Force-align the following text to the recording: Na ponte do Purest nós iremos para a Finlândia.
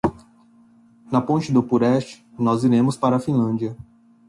Na 1.11 1.21
ponte 1.21 1.51
do 1.53 1.61
Purest 1.61 2.25
nós 2.35 2.63
iremos 2.63 2.97
para 2.97 3.17
a 3.17 3.19
Finlândia. 3.19 3.77